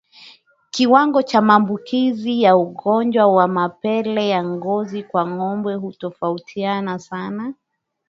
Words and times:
Kiwango 0.71 1.21
cha 1.21 1.41
maambukizi 1.41 2.41
ya 2.41 2.57
ugonjwa 2.57 3.27
wa 3.27 3.47
mapele 3.47 4.29
ya 4.29 4.43
ngozi 4.43 5.03
kwa 5.03 5.27
ngombe 5.27 5.73
hutofautiana 5.73 6.99
sana 6.99 7.53